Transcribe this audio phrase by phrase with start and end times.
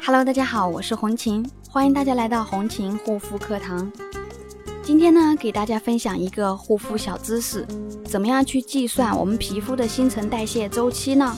[0.00, 3.90] Hello，大家好，我是红琴，欢迎大家来到红琴护肤课堂。
[4.82, 7.66] 今天呢，给大家分享一个护肤小知识，
[8.06, 11.36] 怎么样去计算我们皮肤的新陈代谢周期呢？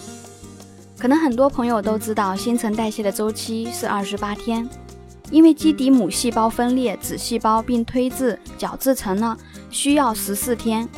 [0.99, 4.68] 可能很多朋友都知道，新陈代谢的周期是二十八天，
[5.30, 9.36] 因为基底母细胞分裂子细胞并推至角质层呢，
[9.70, 10.88] 需要十四天，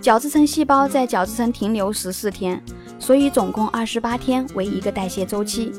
[0.00, 2.62] 角质层细胞在角质层停留十四天，
[2.98, 5.72] 所以总共二十八天为一个代谢周期。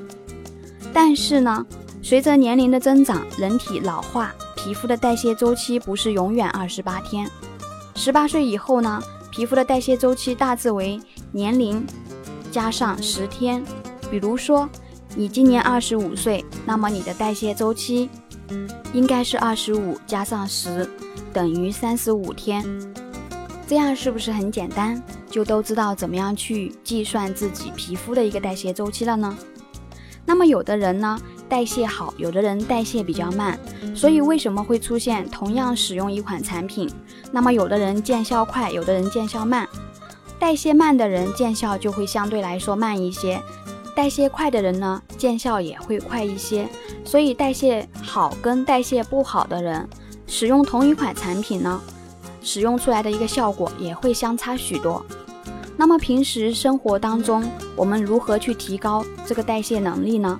[0.93, 1.65] 但是呢，
[2.01, 7.29] 随着年龄的增长，人体老化，皮肤的代谢周期不是永远二十八天。
[7.95, 10.99] 十八岁以后呢，皮肤的代谢周期大致为
[11.31, 11.85] 年龄
[12.51, 13.63] 加上十天。
[14.09, 14.67] 比如说，
[15.15, 18.09] 你今年二十五岁，那么你的代谢周期
[18.91, 20.89] 应该是二十五加上十，
[21.31, 22.65] 等于三十五天。
[23.65, 25.01] 这样是不是很简单？
[25.29, 29.37] 就都知道怎么样去计算自己皮肤的一个代谢周期了呢？
[30.25, 33.59] 那么有的人呢代谢好，有的人代谢比较慢，
[33.95, 36.89] 所以为什么会出现同样使用一款产品，
[37.31, 39.67] 那么有的人见效快，有的人见效慢？
[40.39, 43.41] 代谢慢的人见效就会相对来说慢一些，
[43.95, 46.67] 代谢快的人呢见效也会快一些。
[47.03, 49.87] 所以代谢好跟代谢不好的人
[50.27, 51.81] 使用同一款产品呢，
[52.41, 55.05] 使用出来的一个效果也会相差许多。
[55.81, 57.43] 那么平时生活当中，
[57.75, 60.39] 我们如何去提高这个代谢能力呢？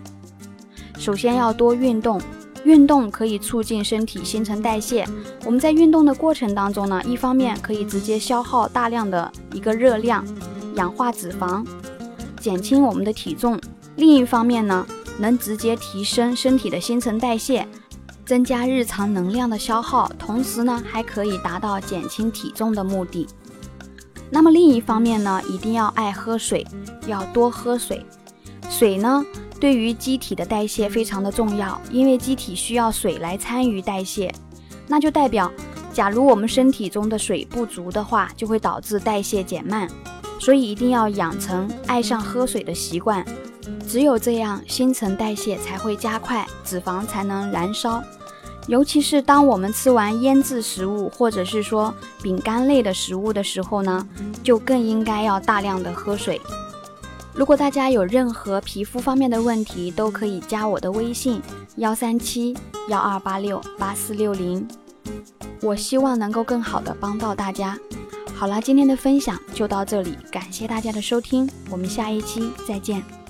[1.00, 2.22] 首先要多运动，
[2.64, 5.04] 运动可以促进身体新陈代谢。
[5.44, 10.24] 我们在运动的过程当中呢，一方面可以直接消耗大量的一个热量，
[10.76, 11.66] 氧化脂肪，
[12.40, 13.58] 减轻我们的体重；
[13.96, 14.86] 另一方面呢，
[15.18, 17.68] 能直接提升身体的新陈代谢，
[18.28, 23.28] 增加日常能量的消耗，同时呢，还可以达到减轻体重的目的。
[24.32, 26.66] 那么另一方面呢，一定要爱喝水，
[27.06, 28.06] 要多喝水。
[28.70, 29.24] 水呢，
[29.60, 34.34] 对于机体的代谢非常的重要，因为机体需要水来参与代谢。
[34.88, 35.52] 那就代表，
[35.94, 39.88] 假如我们身体中的水不足的话，就会导致代谢减慢。
[40.40, 43.24] 所以一定要养成爱上喝水的习惯，
[43.88, 48.02] 只有这样，新陈代谢才会加快，脂肪才能燃烧。
[48.68, 54.08] 尤其是当我们吃完腌制食物，或者是说饼干类的食物的时候呢，
[54.44, 56.40] 就更应该要大量的喝水。
[57.34, 61.42] 如果大家有任何皮肤方面的问题，都可以加我的微信
[61.78, 62.56] 幺三七
[62.90, 64.68] 幺二八六八四六零，
[65.62, 67.78] 我希望能够更好的帮到大家。
[68.36, 73.21] 好了，今天的分享就到这里，感谢大家的收听，我们下一期再见。